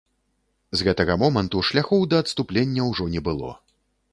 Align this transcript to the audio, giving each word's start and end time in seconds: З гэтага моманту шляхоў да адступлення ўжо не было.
З 0.79 0.87
гэтага 0.87 1.17
моманту 1.25 1.61
шляхоў 1.69 2.01
да 2.15 2.23
адступлення 2.25 2.89
ўжо 2.91 3.05
не 3.17 3.21
было. 3.29 3.51